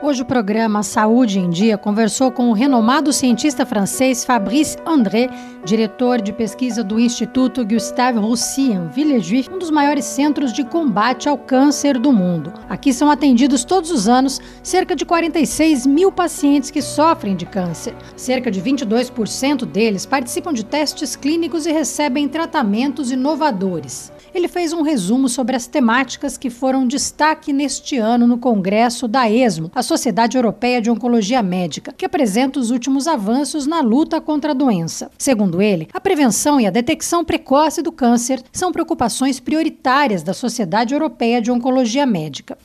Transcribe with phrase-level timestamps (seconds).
[0.00, 5.28] Hoje o programa Saúde em Dia conversou com o renomado cientista francês Fabrice André,
[5.64, 11.28] diretor de pesquisa do Instituto Gustave Roussy em Villejuif, um dos maiores centros de combate
[11.28, 12.52] ao câncer do mundo.
[12.68, 17.92] Aqui são atendidos todos os anos cerca de 46 mil pacientes que sofrem de câncer.
[18.14, 24.12] Cerca de 22% deles participam de testes clínicos e recebem tratamentos inovadores.
[24.38, 29.28] Ele fez um resumo sobre as temáticas que foram destaque neste ano no Congresso da
[29.28, 34.52] ESMO, a Sociedade Europeia de Oncologia Médica, que apresenta os últimos avanços na luta contra
[34.52, 35.10] a doença.
[35.18, 40.94] Segundo ele, a prevenção e a detecção precoce do câncer são preocupações prioritárias da Sociedade
[40.94, 42.56] Europeia de Oncologia Médica.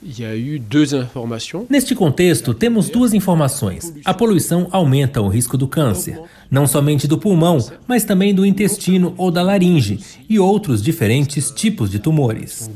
[1.67, 3.91] Neste contexto, temos duas informações.
[4.05, 9.15] A poluição aumenta o risco do câncer, não somente do pulmão, mas também do intestino
[9.17, 12.69] ou da laringe e outros diferentes tipos de tumores.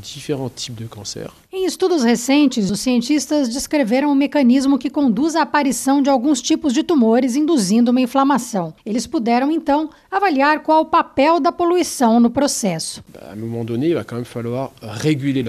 [1.52, 6.72] Em estudos recentes, os cientistas descreveram um mecanismo que conduz à aparição de alguns tipos
[6.72, 8.74] de tumores, induzindo uma inflamação.
[8.86, 13.04] Eles puderam, então, avaliar qual o papel da poluição no processo.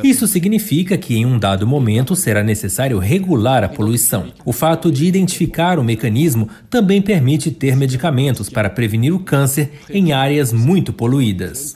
[0.02, 4.32] Isso significa que, em um dado momento, será necessário regular a poluição.
[4.44, 10.12] O fato de identificar o mecanismo também permite ter medicamentos para prevenir o câncer em
[10.12, 11.74] áreas muito poluídas.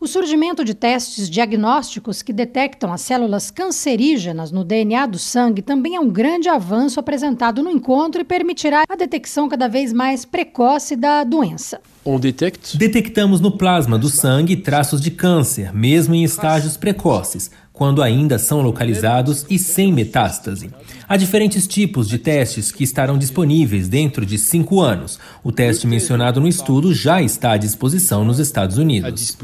[0.00, 5.96] O surgimento de testes diagnósticos que detectam as células cancerígenas no DNA do sangue também
[5.96, 10.96] é um grande avanço apresentado no encontro e permitirá a detecção cada vez mais precoce
[10.96, 11.80] da doença.
[12.78, 18.60] Detectamos no plasma do sangue traços de câncer, mesmo em estágios precoces, quando ainda são
[18.60, 20.68] localizados e sem metástase.
[21.08, 25.18] Há diferentes tipos de testes que estarão disponíveis dentro de cinco anos.
[25.42, 29.34] O teste mencionado no estudo já está à disposição nos Estados Unidos.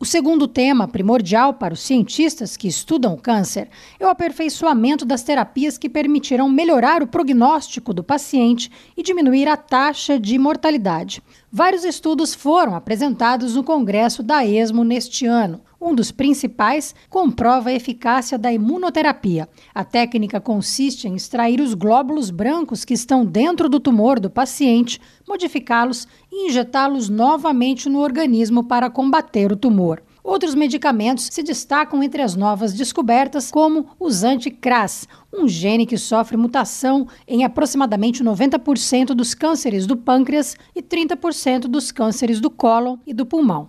[0.00, 3.68] O segundo tema primordial para os cientistas que estudam o câncer
[4.00, 9.56] é o aperfeiçoamento das terapias que permitirão melhorar o prognóstico do paciente e diminuir a
[9.56, 11.22] taxa de mortalidade.
[11.56, 15.60] Vários estudos foram apresentados no Congresso da ESMO neste ano.
[15.80, 19.48] Um dos principais comprova a eficácia da imunoterapia.
[19.72, 25.00] A técnica consiste em extrair os glóbulos brancos que estão dentro do tumor do paciente,
[25.28, 30.02] modificá-los e injetá-los novamente no organismo para combater o tumor.
[30.24, 36.36] Outros medicamentos se destacam entre as novas descobertas, como os anti-CRAS, um gene que sofre
[36.36, 43.12] mutação em aproximadamente 90% dos cânceres do pâncreas e 30% dos cânceres do cólon e
[43.12, 43.68] do pulmão.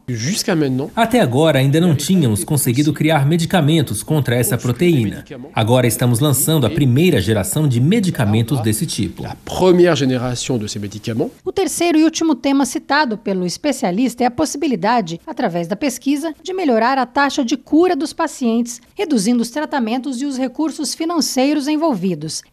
[0.95, 5.25] Até agora ainda não tínhamos conseguido criar medicamentos contra essa proteína.
[5.53, 9.23] Agora estamos lançando a primeira geração de medicamentos desse tipo.
[11.43, 16.53] O terceiro e último tema citado pelo especialista é a possibilidade, através da pesquisa, de
[16.53, 22.43] melhorar a taxa de cura dos pacientes, reduzindo os tratamentos e os recursos financeiros envolvidos.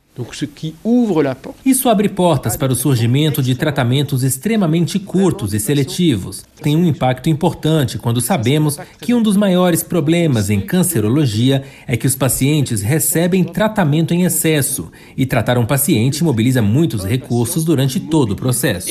[1.64, 6.42] Isso abre portas para o surgimento de tratamentos extremamente curtos e seletivos.
[6.62, 12.06] Tem um impacto importante quando sabemos que um dos maiores problemas em cancerologia é que
[12.06, 18.32] os pacientes recebem tratamento em excesso e tratar um paciente mobiliza muitos recursos durante todo
[18.32, 18.88] o processo.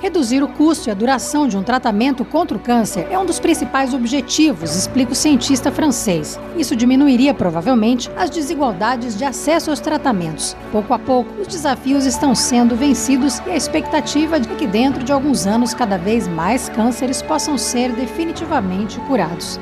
[0.00, 3.38] Reduzir o custo e a duração de um tratamento contra o câncer é um dos
[3.38, 6.40] principais objetivos, explica o cientista francês.
[6.56, 10.56] Isso diminuiria provavelmente as desigualdades de acesso aos tratamentos.
[10.72, 15.12] Pouco a pouco, os desafios estão sendo vencidos e a expectativa de que dentro de
[15.12, 19.60] alguns anos cada vez mais cânceres possam ser definitivamente curados.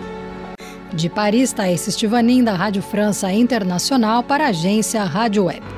[0.92, 5.77] De Paris, Thaís Estivanin, da Rádio França Internacional, para a agência Rádio Web.